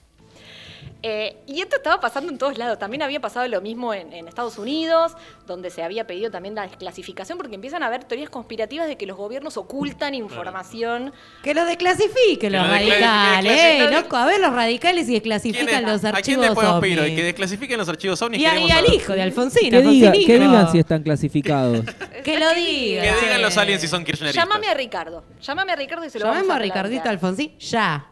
[1.05, 2.79] Eh, y esto estaba pasando en todos lados.
[2.79, 5.13] También había pasado lo mismo en, en Estados Unidos,
[5.47, 9.07] donde se había pedido también la desclasificación, porque empiezan a haber teorías conspirativas de que
[9.07, 11.13] los gobiernos ocultan información.
[11.43, 14.17] Que lo desclasifiquen los radicales, eh, loco.
[14.17, 15.91] A ver los radicales y ¿Quién desclasifican es?
[15.91, 17.07] los ¿A quién archivos le podemos pedir hoy?
[17.07, 17.17] ovni.
[17.17, 18.41] Que desclasifiquen los archivos ovnis.
[18.41, 21.85] Y, y al hijo de Alfonsín, Que, diga, que digan si están clasificados.
[22.23, 23.03] Que lo diga.
[23.03, 24.45] Que digan los aliens si son kirchneristas.
[24.45, 25.25] Llámame a Ricardo.
[25.41, 27.09] Llámame a Ricardo y se lo Llamemos vamos a a Ricardito.
[27.09, 28.07] Alfonsín ya.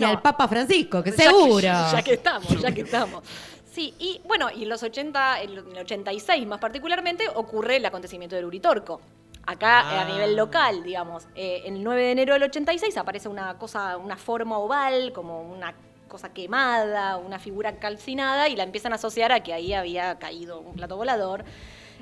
[0.00, 1.60] Y al Papa Francisco, que Ya que- seguro.
[1.60, 3.24] Ya que estamos, ya que estamos.
[3.72, 8.34] Sí, y bueno, y en los 80, en el 86 más particularmente, ocurre el acontecimiento
[8.36, 9.00] del Uritorco.
[9.46, 13.56] Acá eh, a nivel local, digamos, eh, el 9 de enero del 86 aparece una
[13.58, 15.72] cosa, una forma oval, como una
[16.08, 20.58] cosa quemada, una figura calcinada, y la empiezan a asociar a que ahí había caído
[20.60, 21.44] un plato volador.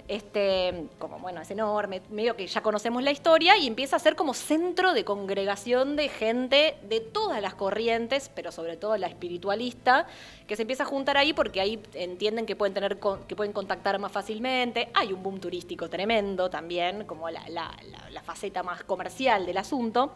[0.09, 4.17] Este, como bueno, es enorme, medio que ya conocemos la historia y empieza a ser
[4.17, 10.07] como centro de congregación de gente de todas las corrientes, pero sobre todo la espiritualista,
[10.47, 13.99] que se empieza a juntar ahí porque ahí entienden que pueden tener que pueden contactar
[13.99, 14.89] más fácilmente.
[14.95, 20.13] Hay un boom turístico tremendo también, como la faceta más comercial del asunto.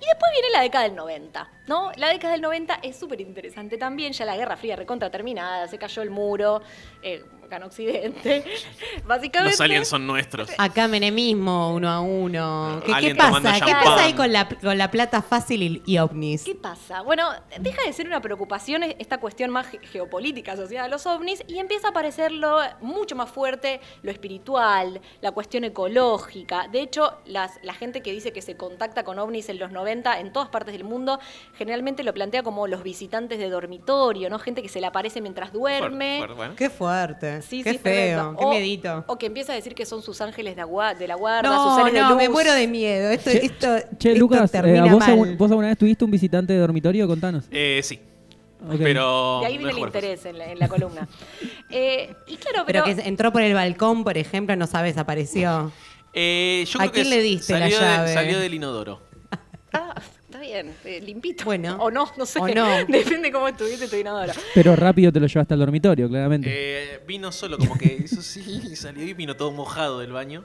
[0.00, 1.92] Y después viene la década del 90, ¿no?
[1.96, 5.78] La década del 90 es súper interesante también, ya la Guerra Fría recontra terminada, se
[5.78, 6.62] cayó el muro,
[7.02, 8.44] eh, ganó Occidente,
[9.06, 9.52] básicamente.
[9.52, 10.50] Los aliens son nuestros.
[10.58, 12.80] Acá menemismo uno a uno.
[12.84, 13.52] ¿Qué, pasa?
[13.64, 16.44] ¿Qué pasa ahí con la, con la plata fácil y, y ovnis?
[16.44, 17.02] ¿Qué pasa?
[17.02, 17.28] Bueno,
[17.60, 21.58] deja de ser una preocupación esta cuestión más ge- geopolítica asociada a los ovnis y
[21.58, 26.68] empieza a aparecer lo mucho más fuerte lo espiritual, la cuestión ecológica.
[26.68, 30.20] De hecho, las- la gente que dice que se contacta con ovnis en los 90
[30.20, 31.18] en todas partes del mundo,
[31.56, 34.38] generalmente lo plantea como los visitantes de dormitorio, ¿no?
[34.38, 35.78] Gente que se le aparece mientras duerme.
[35.84, 36.54] Fuerte, fuerte, bueno.
[36.56, 37.33] Qué fuerte.
[37.42, 37.82] Sí, qué sí, feo.
[38.32, 38.36] tremendo.
[38.38, 39.04] Qué O- miedito.
[39.06, 41.56] O que empieza a decir que son sus ángeles de, agua, de la guarda, sus
[41.66, 42.32] No, seres de no, me luz.
[42.34, 43.10] muero de miedo.
[43.10, 43.68] Esto, Che, esto,
[43.98, 45.10] che, esto Lucas, eh, termina ¿vos, mal.
[45.10, 47.06] algún- vos alguna vez tuviste un visitante de dormitorio?
[47.06, 47.44] Contanos.
[47.50, 47.98] Eh, sí.
[48.66, 48.76] Ok.
[48.78, 49.40] Pero.
[49.40, 51.06] De ahí viene el interés en la, en la columna.
[51.76, 55.72] Eh, y claro, Pero pero, que entró por el balcón, por ejemplo, no sabes, apareció.
[56.12, 58.14] Eh, yo ¿A creo que quién le diste la salió de- llave?
[58.14, 59.00] salió del inodoro.
[59.72, 59.94] Ah,
[60.44, 61.44] bien, eh, limpito.
[61.44, 61.76] Bueno.
[61.80, 62.38] O no, no sé.
[62.38, 62.84] O no.
[62.88, 64.32] Depende cómo estuviste tu inodoro.
[64.54, 66.48] Pero rápido te lo llevaste al dormitorio, claramente.
[66.50, 70.44] Eh, vino solo, como que hizo sí, salió y vino todo mojado del baño.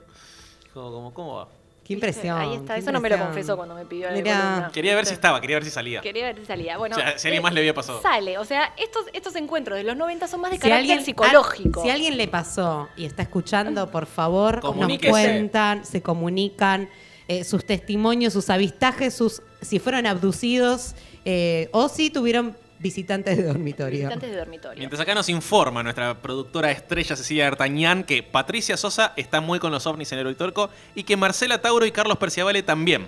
[0.74, 1.48] Como, como ¿cómo va?
[1.90, 2.38] Qué impresión.
[2.38, 4.70] Ahí está, eso no me lo confesó cuando me pidió la columna.
[4.72, 6.02] Quería ver si estaba, quería ver si salía.
[6.02, 6.78] Quería ver si salía.
[6.78, 8.00] Bueno, O sea, si a alguien más le había pasado.
[8.00, 11.04] Sale, o sea, estos, estos encuentros de los 90 son más de Si carácter alguien,
[11.04, 11.80] psicológico.
[11.80, 16.90] ah, si alguien le pasó y está escuchando, por favor, nos cuentan, se comunican,
[17.30, 23.44] eh, sus testimonios, sus avistajes, sus si fueron abducidos eh, o si tuvieron visitantes de
[23.44, 24.00] dormitorio.
[24.00, 24.78] Visitantes de dormitorio.
[24.80, 29.72] Mientras acá nos informa nuestra productora estrella Cecilia D'Artagnan que Patricia Sosa está muy con
[29.72, 33.08] los ovnis en el Uritorco y que Marcela Tauro y Carlos Perciavale también.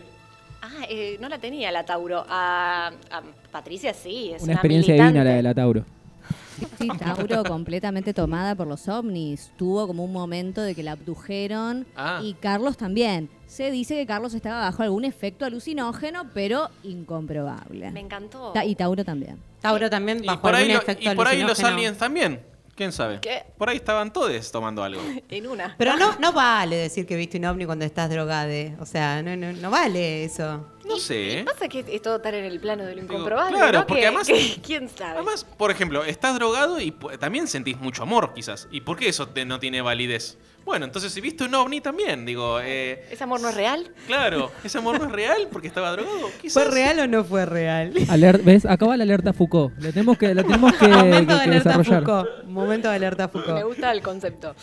[0.61, 2.23] Ah, eh, no la tenía la Tauro.
[2.29, 5.13] A, a Patricia sí, es Una una, experiencia militante.
[5.19, 5.85] divina la de la Tauro.
[6.77, 9.51] Sí, Tauro completamente tomada por los ovnis.
[9.57, 12.19] Tuvo como un momento de que la abdujeron Ah.
[12.23, 13.29] y Carlos también.
[13.51, 17.91] Se dice que Carlos estaba bajo algún efecto alucinógeno, pero incomprobable.
[17.91, 18.51] Me encantó.
[18.53, 19.37] Ta- y Tauro también.
[19.59, 21.77] Tauro también Y bajo por ahí, algún lo- efecto y por ahí los alucinógeno.
[21.77, 22.41] aliens también.
[22.75, 23.19] ¿Quién sabe?
[23.19, 23.43] ¿Qué?
[23.57, 25.01] Por ahí estaban todos tomando algo.
[25.29, 25.75] En una.
[25.77, 28.75] Pero no, no vale decir que viste un ovni cuando estás drogade.
[28.79, 30.65] O sea, no, no, no vale eso.
[30.85, 31.39] No sé.
[31.39, 31.43] ¿eh?
[31.45, 33.87] Pasa que es todo estar en el plano de lo Digo, incomprobable, claro, ¿no?
[33.87, 35.13] porque Que- además- que- ¿Quién sabe?
[35.17, 38.67] Además, por ejemplo, estás drogado y también sentís mucho amor, quizás.
[38.71, 40.37] ¿Y por qué eso te- no tiene validez?
[40.63, 43.91] Bueno, entonces si viste un ovni también, digo, eh, ¿Ese amor no es real?
[44.05, 46.29] claro, ese amor no es real porque estaba drogado.
[46.39, 46.53] Quizás.
[46.63, 47.93] ¿Fue real o no fue real?
[48.09, 48.65] Aler- ¿Ves?
[48.67, 49.75] Acá va la alerta Foucault.
[49.79, 52.03] Le tenemos que, la tenemos que, Momento que- de que alerta desarrollar.
[52.03, 52.43] Foucault.
[52.45, 53.63] Momento de alerta Me Foucault.
[53.65, 54.55] gusta el concepto.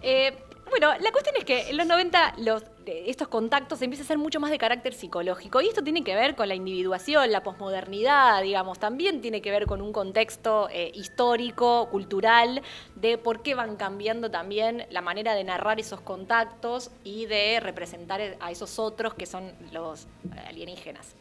[0.00, 0.32] Eh,
[0.70, 4.40] bueno, la cuestión es que en los 90 los, estos contactos empiezan a ser mucho
[4.40, 5.60] más de carácter psicológico.
[5.60, 8.78] Y esto tiene que ver con la individuación, la posmodernidad, digamos.
[8.78, 12.62] También tiene que ver con un contexto eh, histórico, cultural,
[12.94, 18.36] de por qué van cambiando también la manera de narrar esos contactos y de representar
[18.40, 21.14] a esos otros que son los eh, alienígenas.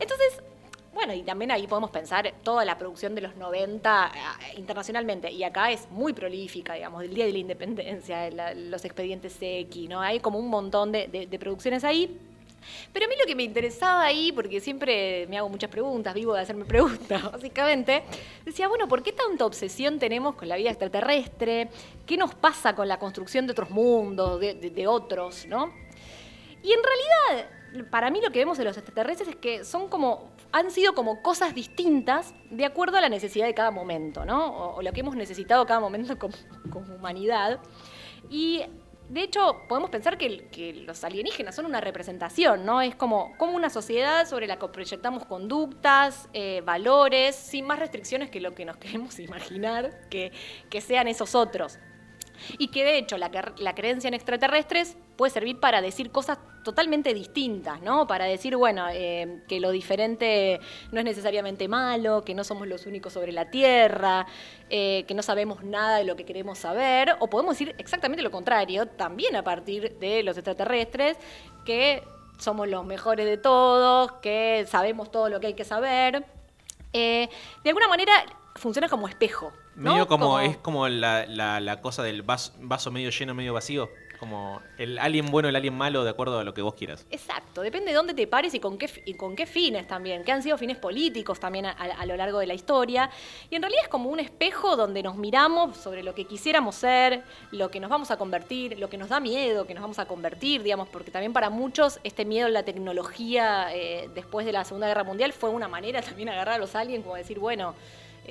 [0.00, 0.42] Entonces,
[0.98, 5.30] bueno, y también ahí podemos pensar toda la producción de los 90 eh, internacionalmente.
[5.30, 10.00] Y acá es muy prolífica, digamos, del Día de la Independencia, los expedientes X, ¿no?
[10.00, 12.18] Hay como un montón de, producciones ahí.
[12.92, 16.34] Pero a mí lo que me interesaba ahí, porque siempre me hago muchas preguntas, vivo
[16.34, 18.02] de hacerme preguntas, básicamente,
[18.44, 21.68] decía, bueno, ¿por qué tanta obsesión tenemos con la vida extraterrestre?
[22.06, 25.72] ¿Qué nos pasa con la construcción de otros mundos, de- de otros, no?
[26.60, 30.30] Y en realidad, para mí lo que vemos de los extraterrestres es que son como,
[30.52, 34.74] han sido como cosas distintas de acuerdo a la necesidad de cada momento, ¿no?
[34.76, 36.34] O, lo que hemos necesitado cada momento como,
[36.94, 37.60] humanidad.
[38.30, 38.62] Y
[39.08, 42.82] de hecho, podemos pensar que los alienígenas son una representación, ¿no?
[42.82, 48.30] Es como, como una sociedad sobre la que proyectamos conductas, eh, valores, sin más restricciones
[48.30, 50.32] que lo que nos queremos imaginar que,
[50.70, 51.78] que sean esos otros.
[52.58, 56.38] Y que de hecho la, cre- la creencia en extraterrestres puede servir para decir cosas
[56.64, 58.06] totalmente distintas, ¿no?
[58.06, 60.60] Para decir, bueno, eh, que lo diferente
[60.92, 64.26] no es necesariamente malo, que no somos los únicos sobre la Tierra,
[64.68, 68.30] eh, que no sabemos nada de lo que queremos saber, o podemos decir exactamente lo
[68.30, 71.16] contrario, también a partir de los extraterrestres,
[71.64, 72.02] que
[72.38, 76.24] somos los mejores de todos, que sabemos todo lo que hay que saber.
[76.92, 77.28] Eh,
[77.64, 78.12] de alguna manera
[78.54, 79.52] funciona como espejo.
[79.78, 79.92] ¿No?
[79.92, 83.88] Medio como, es como la, la- la cosa del vaso, vaso medio lleno, medio vacío.
[84.18, 87.06] Como el alien bueno, el alien malo, de acuerdo a lo que vos quieras.
[87.08, 90.32] Exacto, depende de dónde te pares y con qué, y con qué fines también, que
[90.32, 93.10] han sido fines políticos también a, a- a lo largo de la historia.
[93.48, 97.22] Y en realidad es como un espejo donde nos miramos sobre lo que quisiéramos ser,
[97.52, 100.06] lo que nos vamos a convertir, lo que nos da miedo, que nos vamos a
[100.06, 104.64] convertir, digamos, porque también para muchos este miedo a la tecnología eh, después de la
[104.64, 107.76] Segunda Guerra Mundial fue una manera también de agarrar a los aliens, como decir, bueno,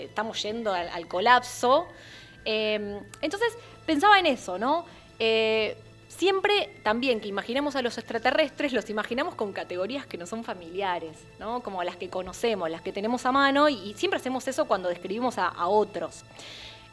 [0.04, 1.88] estamos yendo al, colapso.
[2.46, 4.86] Eh, entonces pensaba en eso, ¿no?
[5.20, 10.44] Eh, siempre también que imaginemos a los extraterrestres, los imaginamos con categorías que no son
[10.44, 11.62] familiares, ¿no?
[11.62, 15.38] Como las que conocemos, las que tenemos a mano, y, siempre hacemos eso cuando describimos
[15.38, 16.24] a, a otros.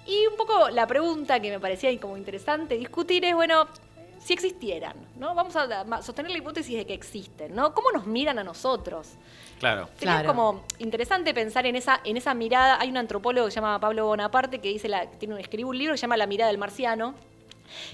[0.07, 3.67] Y un poco la pregunta que me parecía como interesante discutir es, bueno,
[4.25, 5.35] si existieran, ¿no?
[5.35, 7.75] Vamos a sostener la hipótesis de que existen, ¿no?
[7.75, 9.11] ¿Cómo nos miran a nosotros?
[9.61, 9.87] Claro.
[9.99, 10.29] Sería Claro.
[10.29, 12.81] como interesante pensar en esa, en esa mirada.
[12.81, 15.77] Hay un antropólogo que se llama Pablo Bonaparte que dice la, tiene un, escribe un
[15.77, 17.15] libro que se llama La mirada del marciano.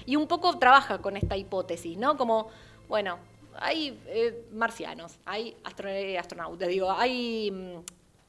[0.05, 2.15] Y un poco trabaja con esta hipótesis, ¿no?
[2.17, 2.47] Como,
[2.87, 3.17] bueno,
[3.59, 7.79] hay eh, marcianos, hay astro- eh, astronautas, digo, hay mm,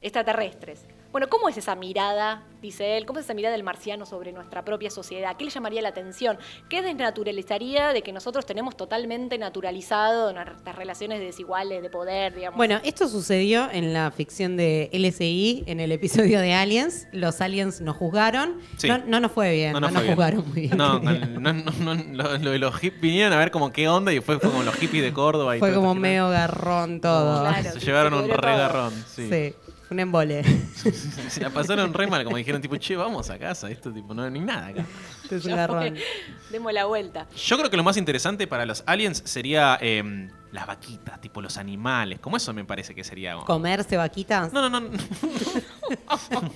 [0.00, 0.84] extraterrestres.
[1.12, 4.64] Bueno, ¿cómo es esa mirada, dice él, cómo es esa mirada del marciano sobre nuestra
[4.64, 5.36] propia sociedad?
[5.36, 6.38] ¿Qué le llamaría la atención?
[6.70, 12.56] ¿Qué desnaturalizaría de que nosotros tenemos totalmente naturalizado nuestras relaciones desiguales de poder, digamos?
[12.56, 17.06] Bueno, esto sucedió en la ficción de LSI, en el episodio de Aliens.
[17.12, 18.58] Los aliens nos juzgaron.
[18.78, 18.88] Sí.
[18.88, 20.16] No, no nos fue bien, no, nos nos fue bien.
[20.16, 20.76] juzgaron muy bien.
[20.78, 21.12] No, no,
[21.52, 24.38] no, no, lo, lo de los hippies vinieron a ver como qué onda y fue,
[24.40, 25.56] fue como los hippies de Córdoba.
[25.56, 27.40] Y Fue todo como medio garrón todo.
[27.42, 27.70] Claro.
[27.72, 28.56] Se llevaron un re todo.
[28.56, 28.92] garrón.
[29.06, 29.28] Sí.
[29.28, 29.54] Sí,
[29.92, 30.42] un embole.
[31.28, 33.70] Se la pasaron re mal, como dijeron, tipo, che, vamos a casa.
[33.70, 34.84] Esto, tipo, no hay ni nada acá.
[35.22, 35.96] Esto es un garrón.
[36.50, 37.28] Demos la vuelta.
[37.36, 41.56] Yo creo que lo más interesante para los aliens sería em, las vaquitas, tipo los
[41.56, 42.20] animales.
[42.20, 43.36] Como eso me parece que sería.
[43.38, 44.52] ¿Comerse vaquitas?
[44.52, 44.90] No, no, no.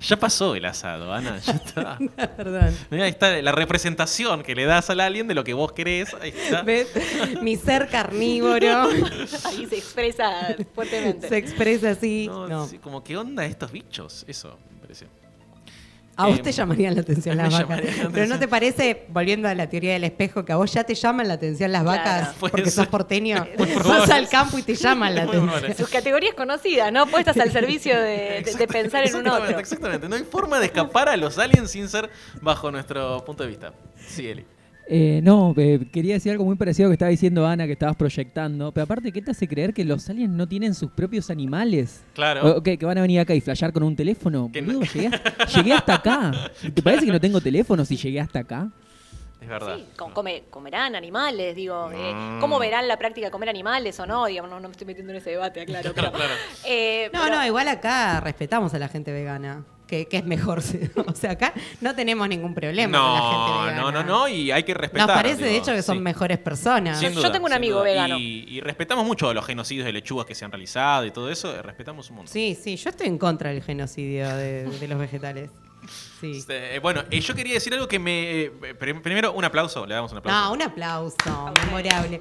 [0.00, 1.38] ya pasó el asado, Ana.
[1.38, 1.98] Ya está.
[2.36, 2.76] Perdón.
[2.90, 6.14] Mirá, Ahí está la representación que le das al alien de lo que vos querés.
[6.20, 6.62] Ahí está.
[6.62, 6.88] ¿Ves?
[7.42, 8.82] Mi ser carnívoro
[9.44, 11.28] Ahí se expresa fuertemente.
[11.28, 12.26] se expresa así.
[12.28, 12.66] No, No.
[12.66, 14.24] sí, como, ¿qué onda estos bichos?
[14.28, 14.58] Eso.
[16.18, 17.80] A vos Eh, te llamarían la atención las vacas.
[18.12, 18.26] Pero.
[18.26, 21.28] ¿no te parece, volviendo a la teoría del espejo, que a vos ya te llaman
[21.28, 21.98] la atención las Claro.
[22.02, 22.72] vacas porque ser.
[22.72, 23.46] sos porteño?
[23.84, 25.46] Vas al campo y te llaman la atención.
[25.46, 25.74] probable.
[25.74, 27.06] Sus categorías conocidas, ¿no?
[27.06, 29.58] Puestas al servicio de, de- de pensar en un otro.
[29.58, 30.08] Exactamente.
[30.08, 32.10] No hay forma de escapar a los aliens sin ser
[32.42, 33.72] bajo nuestro punto de vista.
[34.06, 34.44] Sí, Eli.
[34.90, 37.72] Eh, no, eh, quería decir algo muy parecido a lo que estaba diciendo Ana, que
[37.72, 38.72] estabas proyectando.
[38.72, 42.02] Pero aparte, ¿qué te hace creer que los aliens no tienen sus propios animales?
[42.14, 42.56] Claro.
[42.56, 44.48] O, ¿qué, que van a venir acá y flashear con un teléfono.
[44.50, 45.10] Que Boludo, no- llegué,
[45.54, 46.32] llegué hasta acá.
[46.74, 48.70] ¿Te parece que no tengo teléfono si llegué hasta acá?
[49.42, 49.76] Es verdad.
[49.76, 51.90] Sí, com- come- comerán animales, digo.
[51.92, 52.40] eh, Mm.
[52.40, 54.24] ¿Cómo verán la práctica de comer animales o no?
[54.26, 55.92] Digamos, no, no me estoy metiendo en ese debate, aclaro.
[55.94, 56.32] Pero, Claro.
[56.66, 59.64] eh, No, pero- no, igual acá respetamos a la gente vegana.
[59.88, 60.62] Que, que es mejor.
[61.06, 63.80] O sea, acá no tenemos ningún problema con la gente No, vegana.
[63.80, 65.06] no, no, no, y hay que respetar.
[65.08, 66.02] Nos parece, de hecho, que son sí.
[66.02, 67.00] mejores personas.
[67.00, 67.84] Yo tengo un amigo duda.
[67.84, 68.18] vegano.
[68.18, 71.54] Y, y respetamos mucho los genocidios de lechugas que se han realizado y todo eso,
[71.56, 72.32] eh, respetamos un montón.
[72.32, 75.50] Sí, sí, yo estoy en contra del genocidio de, de los vegetales.
[76.20, 76.44] Sí.
[76.48, 78.42] Eh, bueno, eh, yo quería decir algo que me.
[78.42, 80.38] eh, prim- primero, un aplauso, le damos un aplauso.
[80.48, 81.16] No, un aplauso,
[81.64, 82.20] memorable.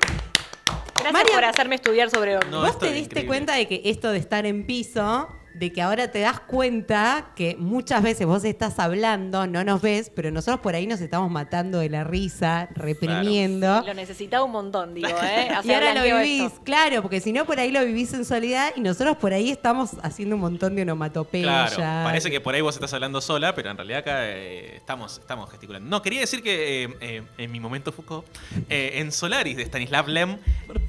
[0.95, 2.39] Gracias María- por hacerme estudiar sobre.
[2.49, 3.27] No, ¿Vos te diste increíble.
[3.27, 5.27] cuenta de que esto de estar en piso
[5.57, 10.11] de que ahora te das cuenta que muchas veces vos estás hablando, no nos ves,
[10.13, 13.83] pero nosotros por ahí nos estamos matando de la risa, reprimiendo.
[13.85, 15.49] Lo necesitaba un montón, digo, ¿eh?
[15.63, 18.81] Y ahora lo vivís, claro, porque si no por ahí lo vivís en soledad y
[18.81, 21.67] nosotros por ahí estamos haciendo un montón de onomatopeya.
[21.67, 25.17] Claro, parece que por ahí vos estás hablando sola, pero en realidad acá eh, estamos,
[25.19, 25.89] estamos gesticulando.
[25.89, 28.25] No, quería decir que eh, eh, en mi momento Foucault,
[28.69, 30.37] eh, en Solaris de Stanislav Lem,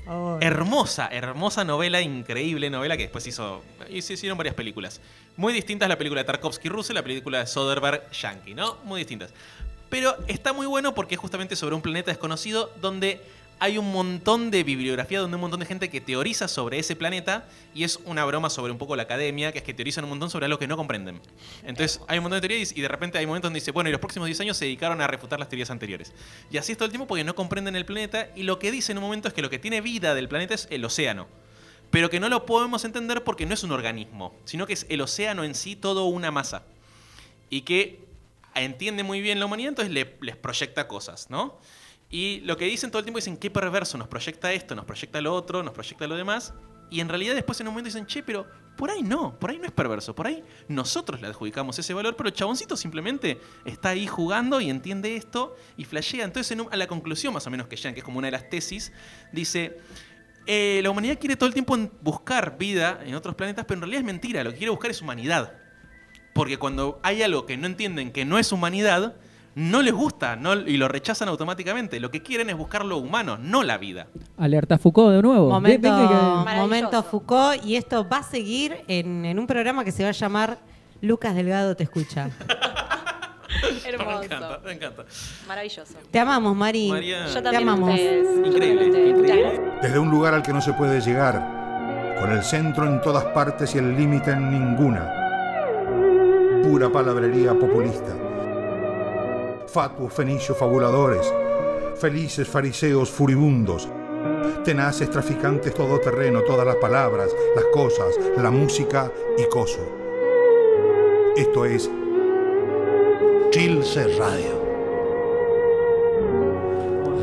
[0.05, 0.43] favor.
[0.43, 5.01] hermosa, hermosa novela, increíble novela que después hizo, y se hicieron varias películas.
[5.37, 8.77] Muy distintas la película de Tarkovsky rusa y la película de Soderbergh yankee, ¿no?
[8.85, 9.31] Muy distintas.
[9.89, 13.23] Pero está muy bueno porque es justamente sobre un planeta desconocido donde
[13.61, 17.49] hay un montón de bibliografía, donde un montón de gente que teoriza sobre ese planeta
[17.75, 20.31] y es una broma sobre un poco la academia, que es que teorizan un montón
[20.31, 21.21] sobre algo que no comprenden.
[21.65, 23.93] Entonces hay un montón de teorías y de repente hay momentos donde dice, bueno, y
[23.93, 26.13] los próximos 10 años se dedicaron a refutar las teorías anteriores.
[26.51, 28.93] Y así es todo el tiempo porque no comprenden el planeta y lo que dice
[28.93, 31.27] en un momento es que lo que tiene vida del planeta es el océano.
[31.91, 35.01] Pero que no lo podemos entender porque no es un organismo, sino que es el
[35.01, 36.63] océano en sí todo una masa.
[37.51, 38.05] Y que
[38.55, 41.59] entiende muy bien la humanidad, entonces le- les proyecta cosas, ¿no?
[42.11, 45.21] Y lo que dicen todo el tiempo dicen, qué perverso, nos proyecta esto, nos proyecta
[45.21, 46.53] lo otro, nos proyecta lo demás.
[46.91, 48.47] Y en realidad después en un momento dicen, che, pero
[48.79, 52.17] por ahí no, por ahí no es perverso, por ahí nosotros le adjudicamos ese valor,
[52.17, 56.25] pero el chaboncito simplemente está ahí jugando y entiende esto y flashea.
[56.25, 58.29] Entonces en un- a la conclusión más o menos que llegan, que es como una
[58.29, 58.91] de las tesis,
[59.33, 59.79] dice,
[60.49, 64.01] eh, la humanidad quiere todo el tiempo buscar vida en otros planetas, pero en realidad
[64.01, 65.53] es mentira, lo que quiere buscar es humanidad.
[66.33, 69.15] Porque cuando hay algo que no entienden que no es humanidad,
[69.55, 71.99] no les gusta no- y lo rechazan automáticamente.
[72.01, 74.07] Lo que quieren es buscar lo humano, no la vida.
[74.37, 75.49] Alerta Foucault de nuevo.
[75.51, 80.03] Momento, que- momento Foucault y esto va a seguir en, en un programa que se
[80.05, 80.59] va a llamar
[81.01, 82.31] Lucas Delgado te escucha.
[83.89, 84.19] Hermoso.
[84.19, 85.05] Me encanta, me encanta.
[85.47, 85.95] Maravilloso.
[86.11, 86.89] Te amamos, Mari.
[86.91, 87.27] María.
[87.27, 87.91] Yo Te también a amamos.
[87.91, 88.47] ustedes.
[88.47, 89.19] Increíble, ustedes.
[89.19, 89.61] Increíble.
[89.83, 93.75] desde un lugar al que no se puede llegar, con el centro en todas partes
[93.75, 95.15] y el límite en ninguna.
[96.63, 98.15] Pura palabrería populista.
[99.69, 101.33] Fatuos fenicios fabuladores,
[101.97, 103.89] felices fariseos furibundos,
[104.65, 109.81] tenaces traficantes todoterreno, todas las palabras, las cosas, la música y coso.
[111.37, 111.89] Esto es
[113.59, 114.55] Chilce Radio.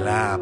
[0.04, 0.38] La